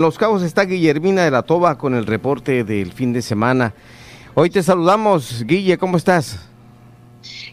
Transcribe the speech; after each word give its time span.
Los 0.00 0.16
Cabos 0.16 0.42
está 0.42 0.62
Guillermina 0.62 1.24
de 1.24 1.30
la 1.30 1.42
Toba 1.42 1.76
con 1.76 1.94
el 1.94 2.06
reporte 2.06 2.64
del 2.64 2.90
fin 2.90 3.12
de 3.12 3.20
semana. 3.20 3.74
Hoy 4.34 4.48
te 4.48 4.62
saludamos, 4.62 5.44
Guille, 5.44 5.76
¿cómo 5.76 5.98
estás? 5.98 6.38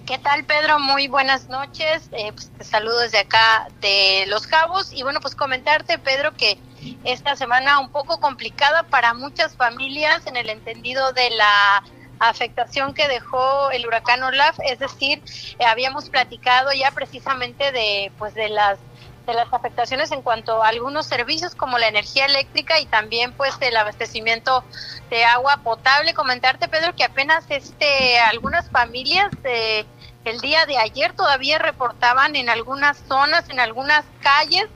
¿Qué 0.06 0.18
tal, 0.18 0.46
Pedro? 0.46 0.80
Muy 0.80 1.10
buenas 1.10 1.50
noches. 1.50 2.10
Eh, 2.14 2.32
pues 2.32 2.50
te 2.58 2.64
saludo 2.64 3.00
desde 3.00 3.18
acá 3.18 3.68
de 3.82 4.24
Los 4.30 4.48
Cabos. 4.48 4.94
Y 4.94 5.04
bueno, 5.04 5.20
pues 5.20 5.36
comentarte, 5.36 6.00
Pedro, 6.00 6.36
que 6.38 6.58
esta 7.04 7.36
semana 7.36 7.80
un 7.80 7.90
poco 7.90 8.22
complicada 8.22 8.84
para 8.84 9.14
muchas 9.14 9.58
familias 9.58 10.26
en 10.26 10.38
el 10.38 10.50
entendido 10.50 11.12
de 11.12 11.30
la 11.32 11.84
afectación 12.20 12.94
que 12.94 13.10
dejó 13.10 13.72
el 13.72 13.86
huracán 13.86 14.24
Olaf, 14.24 14.58
es 14.66 14.80
decir, 14.80 15.22
eh, 15.60 15.66
habíamos 15.66 16.10
platicado 16.10 16.72
ya 16.72 16.92
precisamente 16.92 17.74
de 17.74 18.10
pues 18.18 18.34
de 18.36 18.48
las 18.48 18.80
de 19.28 19.34
las 19.34 19.54
afectaciones 19.54 20.12
en 20.12 20.22
cuanto 20.22 20.64
a 20.64 20.70
algunos 20.70 21.06
servicios 21.06 21.54
como 21.54 21.78
la 21.78 21.90
energía 21.90 22.26
eléctrica 22.26 22.80
y 22.80 22.86
también 22.86 23.34
pues 23.34 23.54
el 23.60 23.76
abastecimiento 23.76 24.64
de 25.10 25.26
agua 25.26 25.58
potable. 25.58 26.14
Comentarte, 26.14 26.70
Pedro, 26.70 26.96
que 26.96 27.04
apenas 27.04 27.46
este 27.50 28.18
algunas 28.20 28.70
familias 28.72 29.30
de 29.44 29.86
el 30.24 30.40
día 30.40 30.66
de 30.66 30.78
ayer 30.78 31.14
todavía 31.14 31.60
reportaban 31.60 32.36
en 32.36 32.50
algunas 32.50 32.98
zonas, 33.08 33.50
en 33.50 33.60
algunas 33.60 34.04
calles, 34.22 34.68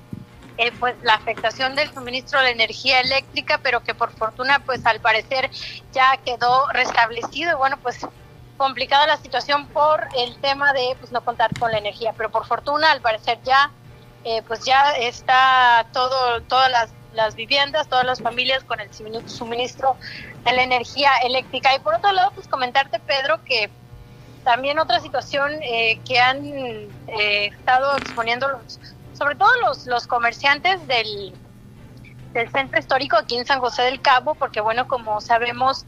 eh, 0.58 0.72
pues 0.80 0.96
la 1.02 1.16
afectación 1.16 1.76
del 1.76 1.92
suministro 1.94 2.42
de 2.42 2.52
energía 2.52 3.00
eléctrica, 3.00 3.60
pero 3.64 3.82
que 3.84 3.96
por 3.96 4.12
fortuna 4.12 4.60
pues 4.60 4.86
al 4.86 5.00
parecer 5.00 5.50
ya 5.94 6.18
quedó 6.26 6.68
restablecido 6.72 7.52
y 7.52 7.56
bueno 7.56 7.78
pues 7.78 8.06
complicada 8.58 9.08
la 9.08 9.18
situación 9.18 9.68
por 9.68 10.08
el 10.16 10.40
tema 10.42 10.74
de 10.74 10.96
pues 11.00 11.12
no 11.12 11.22
contar 11.22 11.50
con 11.58 11.72
la 11.72 11.78
energía, 11.78 12.14
pero 12.18 12.30
por 12.30 12.46
fortuna 12.46 12.92
al 12.92 13.02
parecer 13.02 13.40
ya 13.44 13.72
eh, 14.24 14.44
pues 14.48 14.64
ya 14.66 14.92
está 14.92 15.88
todo, 15.94 16.42
todas 16.44 16.70
las, 16.72 16.90
las, 17.14 17.36
viviendas, 17.36 17.88
todas 17.88 18.06
las 18.06 18.22
familias 18.22 18.64
con 18.64 18.80
el 18.80 18.90
suministro 18.94 19.96
de 20.46 20.54
la 20.54 20.64
energía 20.64 21.12
eléctrica. 21.24 21.76
Y 21.76 21.80
por 21.80 21.96
otro 21.96 22.12
lado, 22.12 22.32
pues 22.36 22.48
comentarte, 22.48 23.00
Pedro, 23.00 23.44
que 23.44 23.70
también 24.44 24.80
otra 24.80 25.00
situación 25.00 25.52
eh, 25.62 26.00
que 26.08 26.20
han 26.20 26.46
eh, 26.46 27.48
estado 27.48 27.98
exponiendo 27.98 28.48
los, 28.48 28.80
sobre 29.14 29.36
todo 29.36 29.50
los, 29.62 29.86
los 29.88 30.08
comerciantes 30.08 30.86
del, 30.88 31.34
del 32.34 32.52
centro 32.52 32.80
histórico 32.80 33.18
aquí 33.18 33.38
en 33.38 33.46
San 33.46 33.60
José 33.60 33.84
del 33.84 34.02
Cabo, 34.02 34.36
porque 34.36 34.62
bueno, 34.62 34.88
como 34.88 35.20
sabemos, 35.22 35.86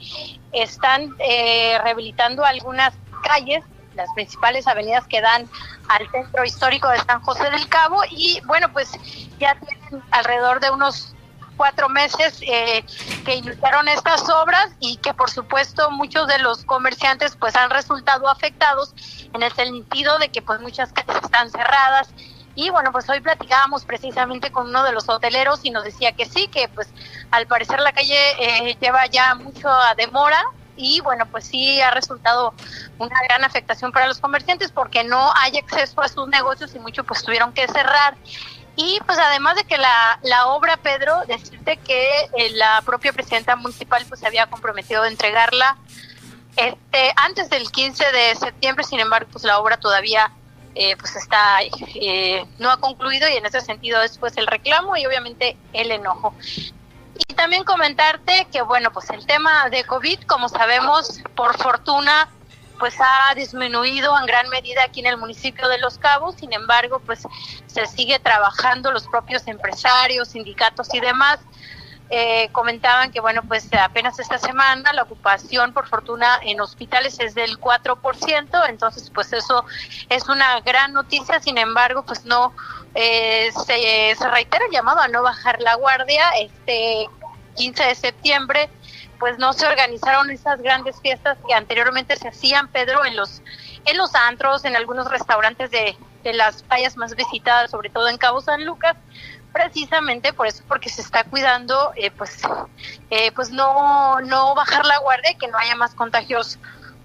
están 0.52 1.16
rehabilitando 1.20 2.46
algunas 2.46 2.94
calles 3.24 3.64
las 3.96 4.12
principales 4.14 4.68
avenidas 4.68 5.08
que 5.08 5.22
dan 5.22 5.48
al 5.90 6.10
centro 6.12 6.44
histórico 6.44 6.90
de 6.90 7.00
San 7.00 7.22
José 7.22 7.50
del 7.50 7.68
Cabo. 7.70 8.02
Y 8.10 8.42
bueno, 8.46 8.72
pues 8.72 8.92
ya 9.40 9.56
tienen 9.56 10.04
alrededor 10.12 10.60
de 10.60 10.72
unos 10.72 11.14
cuatro 11.56 11.90
meses 11.90 12.40
eh, 12.42 12.84
que 13.26 13.36
iniciaron 13.36 13.88
estas 13.88 14.28
obras 14.30 14.72
y 14.80 14.98
que 14.98 15.14
por 15.14 15.30
supuesto 15.30 15.92
muchos 15.92 16.28
de 16.28 16.40
los 16.40 16.66
comerciantes 16.66 17.36
pues 17.36 17.56
han 17.56 17.70
resultado 17.70 18.28
afectados 18.28 18.94
en 19.34 19.44
el 19.44 19.52
sentido 19.54 20.18
de 20.20 20.30
que 20.30 20.42
pues 20.42 20.60
muchas 20.62 20.92
calles 20.92 21.24
están 21.24 21.50
cerradas. 21.52 22.10
Y 22.56 22.70
bueno 22.70 22.92
pues 22.92 23.10
hoy 23.10 23.20
platicábamos 23.20 23.86
precisamente 23.86 24.52
con 24.52 24.68
uno 24.70 24.84
de 24.84 24.92
los 24.92 25.10
hoteleros 25.10 25.62
y 25.64 25.72
nos 25.72 25.84
decía 25.84 26.12
que 26.14 26.26
sí 26.26 26.48
que 26.48 26.68
pues 26.70 26.88
al 27.32 27.48
parecer 27.48 27.80
la 27.80 27.92
calle 27.94 28.18
eh, 28.40 28.78
lleva 28.80 29.06
ya 29.08 29.36
mucho 29.36 29.70
a 29.70 29.96
demora 29.96 30.44
y 30.76 31.02
bueno, 31.02 31.26
pues 31.28 31.46
sí 31.46 31.82
ha 31.82 31.92
resultado 31.92 32.54
una 32.98 33.16
gran 33.28 33.44
afectación 33.44 33.92
para 33.92 34.08
los 34.08 34.20
comerciantes 34.20 34.72
porque 34.72 35.04
no 35.04 35.32
hay 35.36 35.58
acceso 35.58 36.02
a 36.02 36.08
sus 36.08 36.28
negocios 36.28 36.74
y 36.76 36.80
mucho 36.80 37.04
pues 37.04 37.24
tuvieron 37.24 37.54
que 37.54 37.68
cerrar. 37.68 38.16
Y 38.76 39.00
pues 39.06 39.20
además 39.20 39.56
de 39.56 39.66
que 39.66 39.78
la, 39.78 40.20
la 40.24 40.48
obra, 40.48 40.78
Pedro, 40.78 41.22
decirte 41.28 41.78
que 41.78 42.08
eh, 42.38 42.50
la 42.54 42.82
propia 42.84 43.14
presidenta 43.14 43.56
municipal 43.56 44.04
pues 44.10 44.24
había 44.24 44.48
comprometido 44.48 45.04
a 45.04 45.08
entregarla 45.08 45.78
este, 46.56 47.14
antes 47.16 47.50
del 47.50 47.72
15 47.72 48.04
de 48.12 48.36
septiembre, 48.36 48.84
sin 48.84 49.00
embargo 49.00 49.30
pues 49.32 49.44
la 49.44 49.60
obra 49.60 49.78
todavía 49.78 50.32
eh, 50.76 50.96
pues 50.98 51.16
está, 51.16 51.60
eh, 51.62 52.46
no 52.58 52.72
ha 52.72 52.78
concluido 52.78 53.30
y 53.30 53.34
en 53.34 53.46
ese 53.46 53.62
sentido 53.62 54.02
es 54.02 54.18
pues 54.18 54.38
el 54.38 54.48
reclamo 54.48 54.98
y 54.98 55.06
obviamente 55.06 55.56
el 55.74 55.92
enojo. 55.92 56.34
Y 57.16 57.34
también 57.36 57.64
comentarte 57.64 58.48
que, 58.52 58.62
bueno, 58.62 58.92
pues 58.92 59.10
el 59.10 59.26
tema 59.26 59.70
de 59.70 59.84
COVID, 59.84 60.22
como 60.22 60.50
sabemos, 60.50 61.22
por 61.36 61.58
fortuna, 61.58 62.30
pues 62.80 62.96
ha 63.00 63.34
disminuido 63.36 64.18
en 64.20 64.26
gran 64.26 64.50
medida 64.50 64.84
aquí 64.84 65.00
en 65.00 65.06
el 65.08 65.18
municipio 65.18 65.68
de 65.68 65.78
Los 65.78 65.98
Cabos, 66.00 66.36
sin 66.36 66.54
embargo, 66.54 67.02
pues 67.06 67.24
se 67.68 67.86
sigue 67.86 68.20
trabajando 68.20 68.92
los 68.92 69.08
propios 69.08 69.48
empresarios, 69.48 70.30
sindicatos 70.30 70.94
y 70.94 71.00
demás. 71.00 71.40
Eh, 72.10 72.50
comentaban 72.52 73.12
que, 73.12 73.22
bueno, 73.22 73.42
pues 73.48 73.70
apenas 73.74 74.20
esta 74.20 74.38
semana 74.38 74.94
la 74.94 75.04
ocupación, 75.04 75.74
por 75.74 75.88
fortuna, 75.88 76.40
en 76.44 76.62
hospitales 76.62 77.20
es 77.20 77.34
del 77.34 77.60
4%, 77.60 78.70
entonces, 78.70 79.10
pues 79.10 79.34
eso 79.34 79.66
es 80.10 80.28
una 80.28 80.60
gran 80.62 80.94
noticia, 80.94 81.40
sin 81.40 81.58
embargo, 81.58 82.04
pues 82.06 82.26
no 82.26 82.54
eh, 82.96 83.52
se, 83.66 84.28
reitera 84.30 84.66
el 84.66 84.72
llamado 84.72 85.00
a 85.00 85.08
no 85.08 85.24
bajar 85.24 85.62
la 85.62 85.76
guardia. 85.76 86.30
Este 86.40 87.08
15 87.56 87.84
de 87.84 87.96
septiembre, 87.96 88.70
pues 89.20 89.38
no 89.38 89.54
se 89.54 89.66
organizaron 89.66 90.30
esas 90.30 90.62
grandes 90.62 91.00
fiestas 91.02 91.38
que 91.48 91.54
anteriormente 91.54 92.16
se 92.16 92.28
hacían, 92.28 92.68
Pedro, 92.70 93.06
en 93.06 93.16
los 93.16 93.42
en 93.86 93.98
los 93.98 94.16
antros, 94.16 94.64
en 94.64 94.78
algunos 94.78 95.10
restaurantes 95.12 95.70
de, 95.70 95.98
de 96.24 96.34
las 96.34 96.64
playas 96.64 96.96
más 96.96 97.16
visitadas, 97.16 97.72
sobre 97.72 97.90
todo 97.90 98.08
en 98.08 98.18
Cabo 98.18 98.42
San 98.42 98.66
Lucas, 98.66 98.96
precisamente 99.54 100.34
por 100.34 100.48
eso, 100.48 100.64
porque 100.68 100.90
se 100.90 101.02
está 101.02 101.24
cuidando, 101.24 101.94
eh, 101.96 102.12
pues, 102.12 102.42
eh, 103.12 103.32
pues 103.34 103.52
no, 103.52 104.20
no 104.22 104.56
bajar 104.56 104.86
la 104.86 104.98
guardia 105.00 105.32
y 105.32 105.36
que 105.36 105.48
no 105.48 105.58
haya 105.58 105.76
más 105.76 105.94
contagios 105.94 106.58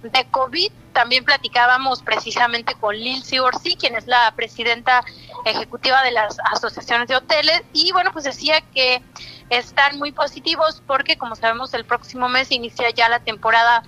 de 0.02 0.24
COVID. 0.30 0.70
También 0.92 1.24
platicábamos 1.24 2.02
precisamente 2.02 2.74
con 2.74 2.96
Lil 2.96 3.22
Orsi, 3.40 3.76
quien 3.76 3.94
es 3.96 4.06
la 4.06 4.32
presidenta 4.34 5.04
ejecutiva 5.44 6.02
de 6.02 6.12
las 6.12 6.38
asociaciones 6.52 7.08
de 7.08 7.16
hoteles, 7.16 7.62
y 7.72 7.92
bueno, 7.92 8.12
pues 8.12 8.24
decía 8.24 8.60
que 8.74 9.02
están 9.50 9.98
muy 9.98 10.12
positivos 10.12 10.82
porque 10.86 11.16
como 11.16 11.34
sabemos 11.34 11.72
el 11.74 11.84
próximo 11.84 12.28
mes 12.28 12.52
inicia 12.52 12.90
ya 12.90 13.08
la 13.08 13.20
temporada 13.20 13.82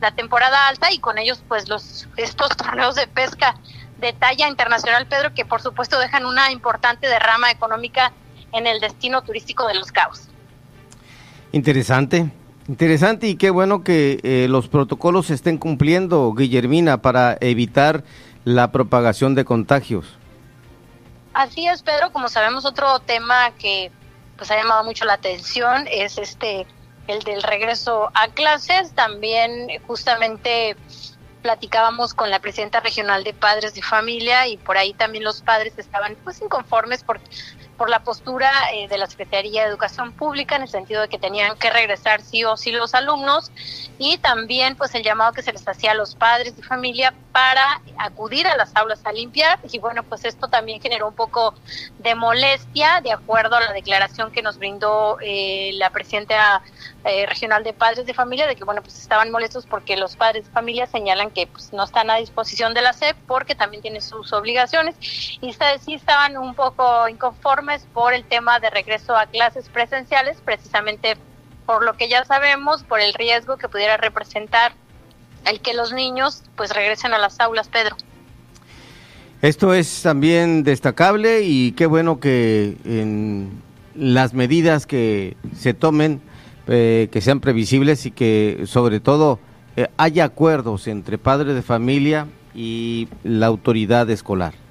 la 0.00 0.10
temporada 0.10 0.66
alta 0.66 0.92
y 0.92 0.98
con 0.98 1.18
ellos 1.18 1.42
pues 1.46 1.68
los 1.68 2.08
estos 2.16 2.48
torneos 2.56 2.96
de 2.96 3.06
pesca 3.06 3.54
de 4.00 4.12
talla 4.12 4.48
internacional 4.48 5.06
Pedro 5.06 5.32
que 5.32 5.44
por 5.44 5.62
supuesto 5.62 6.00
dejan 6.00 6.26
una 6.26 6.50
importante 6.50 7.06
derrama 7.06 7.50
económica 7.50 8.12
en 8.52 8.66
el 8.66 8.80
destino 8.80 9.22
turístico 9.22 9.66
de 9.66 9.74
Los 9.74 9.92
Cabos. 9.92 10.28
Interesante, 11.52 12.30
interesante 12.68 13.26
y 13.26 13.36
qué 13.36 13.50
bueno 13.50 13.84
que 13.84 14.20
eh, 14.22 14.46
los 14.48 14.68
protocolos 14.68 15.26
se 15.26 15.34
estén 15.34 15.58
cumpliendo, 15.58 16.32
Guillermina, 16.34 17.02
para 17.02 17.36
evitar 17.40 18.04
la 18.44 18.72
propagación 18.72 19.34
de 19.34 19.44
contagios. 19.44 20.06
Así 21.32 21.66
es, 21.66 21.82
Pedro, 21.82 22.12
como 22.12 22.28
sabemos 22.28 22.64
otro 22.64 23.00
tema 23.00 23.50
que 23.58 23.90
pues 24.36 24.50
ha 24.50 24.56
llamado 24.56 24.84
mucho 24.84 25.04
la 25.04 25.14
atención 25.14 25.86
es 25.90 26.18
este 26.18 26.66
el 27.06 27.20
del 27.20 27.42
regreso 27.42 28.10
a 28.14 28.28
clases. 28.28 28.92
También 28.94 29.68
justamente 29.86 30.76
platicábamos 31.42 32.14
con 32.14 32.30
la 32.30 32.40
presidenta 32.40 32.80
regional 32.80 33.22
de 33.24 33.34
padres 33.34 33.74
de 33.74 33.82
familia 33.82 34.48
y 34.48 34.56
por 34.56 34.78
ahí 34.78 34.94
también 34.94 35.24
los 35.24 35.42
padres 35.42 35.74
estaban 35.76 36.16
pues 36.24 36.40
inconformes 36.40 37.04
por 37.04 37.20
por 37.76 37.90
la 37.90 38.02
postura 38.02 38.50
eh, 38.72 38.88
de 38.88 38.98
la 38.98 39.06
Secretaría 39.06 39.62
de 39.62 39.68
Educación 39.68 40.12
Pública 40.12 40.56
en 40.56 40.62
el 40.62 40.68
sentido 40.68 41.02
de 41.02 41.08
que 41.08 41.18
tenían 41.18 41.56
que 41.56 41.70
regresar 41.70 42.22
sí 42.22 42.44
o 42.44 42.56
sí 42.56 42.72
los 42.72 42.94
alumnos 42.94 43.50
y 43.98 44.18
también 44.18 44.76
pues 44.76 44.94
el 44.94 45.02
llamado 45.02 45.32
que 45.32 45.42
se 45.42 45.52
les 45.52 45.66
hacía 45.66 45.92
a 45.92 45.94
los 45.94 46.14
padres 46.14 46.56
de 46.56 46.62
familia 46.62 47.14
para 47.32 47.80
acudir 47.98 48.46
a 48.46 48.56
las 48.56 48.74
aulas 48.76 49.00
a 49.04 49.12
limpiar 49.12 49.58
y 49.70 49.78
bueno 49.78 50.02
pues 50.02 50.24
esto 50.24 50.48
también 50.48 50.80
generó 50.80 51.08
un 51.08 51.14
poco 51.14 51.54
de 51.98 52.14
molestia 52.14 53.00
de 53.02 53.12
acuerdo 53.12 53.56
a 53.56 53.60
la 53.60 53.72
declaración 53.72 54.30
que 54.30 54.42
nos 54.42 54.58
brindó 54.58 55.18
eh, 55.20 55.70
la 55.74 55.90
presidenta 55.90 56.62
eh, 57.04 57.26
regional 57.26 57.62
de 57.62 57.74
padres 57.74 58.06
de 58.06 58.14
familia 58.14 58.46
de 58.46 58.56
que 58.56 58.64
bueno 58.64 58.80
pues 58.80 58.98
estaban 58.98 59.30
molestos 59.30 59.66
porque 59.66 59.94
los 59.94 60.16
padres 60.16 60.46
de 60.46 60.50
familia 60.52 60.86
señalan 60.86 61.30
que 61.30 61.46
pues 61.46 61.70
no 61.74 61.84
están 61.84 62.08
a 62.10 62.16
disposición 62.16 62.72
de 62.72 62.80
la 62.80 62.94
SEP 62.94 63.14
porque 63.26 63.54
también 63.54 63.82
tiene 63.82 64.00
sus 64.00 64.32
obligaciones. 64.32 64.96
Y 65.40 65.52
sí 65.80 65.94
estaban 65.94 66.38
un 66.38 66.54
poco 66.54 67.06
inconformes 67.08 67.86
por 67.92 68.14
el 68.14 68.24
tema 68.24 68.58
de 68.58 68.70
regreso 68.70 69.14
a 69.14 69.26
clases 69.26 69.68
presenciales 69.68 70.38
precisamente 70.42 71.18
por 71.66 71.84
lo 71.84 71.94
que 71.94 72.08
ya 72.08 72.24
sabemos 72.24 72.82
por 72.84 73.00
el 73.00 73.12
riesgo 73.12 73.58
que 73.58 73.68
pudiera 73.68 73.96
representar 73.98 74.72
el 75.44 75.60
que 75.60 75.74
los 75.74 75.92
niños 75.92 76.42
pues 76.56 76.74
regresen 76.74 77.12
a 77.12 77.18
las 77.18 77.38
aulas 77.40 77.68
Pedro. 77.68 77.96
Esto 79.42 79.74
es 79.74 80.00
también 80.02 80.64
destacable 80.64 81.42
y 81.42 81.72
qué 81.72 81.84
bueno 81.84 82.18
que 82.18 82.78
en 82.86 83.62
las 83.94 84.32
medidas 84.32 84.86
que 84.86 85.36
se 85.54 85.74
tomen 85.74 86.22
eh, 86.66 87.08
que 87.10 87.20
sean 87.20 87.40
previsibles 87.40 88.06
y 88.06 88.10
que 88.10 88.62
sobre 88.66 89.00
todo 89.00 89.38
eh, 89.76 89.88
haya 89.96 90.24
acuerdos 90.24 90.86
entre 90.88 91.18
padres 91.18 91.54
de 91.54 91.62
familia 91.62 92.26
y 92.54 93.08
la 93.22 93.46
autoridad 93.46 94.08
escolar. 94.10 94.63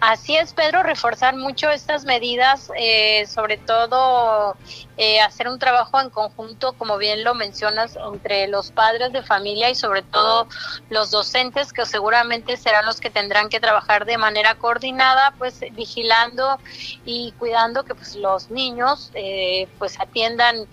Así 0.00 0.36
es, 0.36 0.52
Pedro, 0.52 0.84
reforzar 0.84 1.34
mucho 1.34 1.70
estas 1.70 2.04
medidas, 2.04 2.70
eh, 2.78 3.26
sobre 3.26 3.56
todo 3.56 4.56
eh, 4.96 5.20
hacer 5.20 5.48
un 5.48 5.58
trabajo 5.58 6.00
en 6.00 6.08
conjunto, 6.10 6.74
como 6.74 6.98
bien 6.98 7.24
lo 7.24 7.34
mencionas, 7.34 7.98
entre 8.12 8.46
los 8.46 8.70
padres 8.70 9.12
de 9.12 9.24
familia 9.24 9.70
y 9.70 9.74
sobre 9.74 10.02
todo 10.02 10.46
los 10.88 11.10
docentes, 11.10 11.72
que 11.72 11.84
seguramente 11.84 12.56
serán 12.56 12.86
los 12.86 13.00
que 13.00 13.10
tendrán 13.10 13.48
que 13.48 13.58
trabajar 13.58 14.04
de 14.04 14.18
manera 14.18 14.54
coordinada, 14.54 15.34
pues 15.36 15.58
vigilando 15.72 16.60
y 17.04 17.32
cuidando 17.32 17.82
que 17.82 17.96
pues 17.96 18.14
los 18.14 18.52
niños 18.52 19.10
eh, 19.14 19.66
pues 19.78 19.98
atiendan 19.98 20.68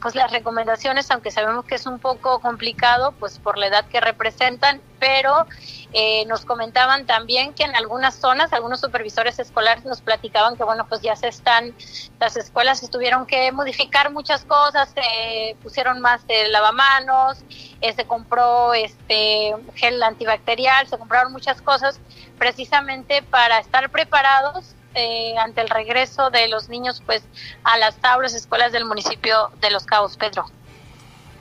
pues 0.00 0.14
las 0.14 0.30
recomendaciones, 0.30 1.10
aunque 1.10 1.30
sabemos 1.30 1.66
que 1.66 1.74
es 1.74 1.84
un 1.84 1.98
poco 1.98 2.40
complicado, 2.40 3.12
pues 3.20 3.38
por 3.38 3.58
la 3.58 3.66
edad 3.66 3.84
que 3.84 4.00
representan, 4.00 4.80
pero 4.98 5.46
eh, 5.92 6.24
nos 6.26 6.44
comentaban 6.44 7.06
también 7.06 7.52
que 7.52 7.64
en 7.64 7.76
algunas 7.76 8.14
zonas, 8.14 8.52
algunos 8.52 8.80
supervisores 8.80 9.38
escolares 9.38 9.84
nos 9.84 10.00
platicaban 10.00 10.56
que, 10.56 10.64
bueno, 10.64 10.86
pues 10.88 11.02
ya 11.02 11.16
se 11.16 11.28
están, 11.28 11.74
las 12.18 12.36
escuelas 12.36 12.88
tuvieron 12.90 13.26
que 13.26 13.52
modificar 13.52 14.10
muchas 14.10 14.44
cosas, 14.44 14.94
se 14.94 15.56
pusieron 15.62 16.00
más 16.00 16.26
de 16.26 16.48
lavamanos, 16.48 17.38
eh, 17.80 17.92
se 17.92 18.04
compró 18.04 18.74
este 18.74 19.54
gel 19.74 20.02
antibacterial, 20.02 20.86
se 20.88 20.96
compraron 20.96 21.32
muchas 21.32 21.60
cosas 21.60 22.00
precisamente 22.38 23.22
para 23.22 23.58
estar 23.58 23.90
preparados 23.90 24.74
eh, 24.94 25.34
ante 25.38 25.60
el 25.60 25.68
regreso 25.68 26.30
de 26.30 26.48
los 26.48 26.68
niños 26.68 27.02
pues 27.04 27.22
a 27.64 27.78
las 27.78 27.96
tablas 27.96 28.34
escuelas 28.34 28.72
del 28.72 28.84
municipio 28.84 29.50
de 29.60 29.70
Los 29.70 29.84
Cabos, 29.84 30.16
Pedro. 30.16 30.44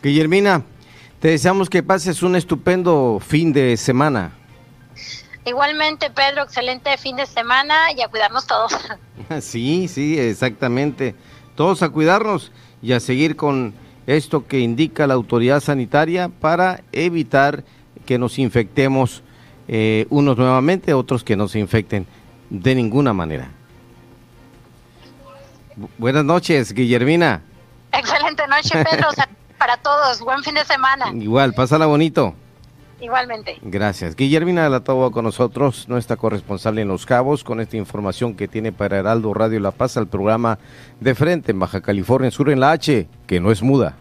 Guillermina, 0.02 0.64
te 1.20 1.30
deseamos 1.30 1.70
que 1.70 1.84
pases 1.84 2.24
un 2.24 2.36
estupendo 2.36 3.20
fin 3.22 3.54
de 3.54 3.78
semana. 3.78 4.32
Igualmente, 5.46 6.10
Pedro, 6.12 6.44
excelente 6.44 6.96
fin 6.98 7.16
de 7.16 7.26
semana 7.26 7.92
y 7.96 8.02
a 8.02 8.08
cuidarnos 8.08 8.46
todos. 8.48 8.72
Sí, 9.40 9.88
sí, 9.88 10.20
exactamente. 10.20 11.16
Todos 11.56 11.84
a 11.84 11.90
cuidarnos 11.90 12.52
y 12.82 12.92
a 12.92 13.00
seguir 13.00 13.38
con 13.38 13.74
esto 14.08 14.46
que 14.46 14.60
indica 14.60 15.08
la 15.08 15.14
autoridad 15.14 15.62
sanitaria 15.62 16.28
para 16.28 16.82
evitar 16.92 17.64
que 18.06 18.18
nos 18.18 18.40
infectemos 18.40 19.24
eh, 19.70 20.06
unos 20.10 20.38
nuevamente, 20.38 20.94
otros 20.94 21.24
que 21.24 21.38
no 21.38 21.48
se 21.48 21.60
infecten 21.60 22.06
de 22.50 22.76
ninguna 22.76 23.14
manera. 23.14 23.50
buenas 25.98 26.26
noches, 26.26 26.74
Guillermina. 26.74 27.42
Excelente 27.94 28.46
noche, 28.48 28.84
Pedro. 28.84 29.10
para 29.62 29.78
todos. 29.78 30.20
Buen 30.22 30.44
fin 30.44 30.56
de 30.56 30.66
semana. 30.66 31.12
Igual, 31.14 31.54
pásala 31.54 31.86
bonito. 31.86 32.34
Igualmente. 33.02 33.58
Gracias. 33.64 34.16
Guillermina 34.16 34.64
de 34.64 34.70
la 34.70 34.82
con 34.82 35.26
nosotros, 35.26 35.90
nuestra 35.90 36.18
corresponsal 36.18 36.78
en 36.78 36.88
Los 36.88 37.06
Cabos, 37.06 37.44
con 37.44 37.60
esta 37.60 37.78
información 37.78 38.36
que 38.36 38.48
tiene 38.48 38.72
para 38.72 39.00
Heraldo 39.00 39.34
Radio 39.34 39.60
La 39.60 39.72
Paz, 39.72 39.98
el 39.98 40.08
programa 40.08 40.60
de 41.00 41.16
frente 41.16 41.52
en 41.52 41.60
Baja 41.60 41.82
California 41.82 42.30
Sur 42.30 42.52
en 42.52 42.60
la 42.60 42.72
H, 42.72 43.08
que 43.26 43.40
no 43.40 43.52
es 43.52 43.64
muda. 43.64 43.98